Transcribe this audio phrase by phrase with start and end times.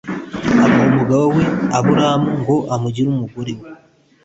[0.63, 1.43] amuha umugabo we
[1.77, 3.67] aburamu ngo amugire umugore we